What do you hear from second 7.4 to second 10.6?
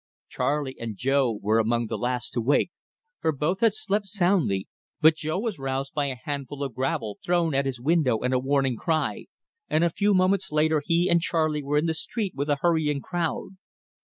at his window and a warning cry, and a few moments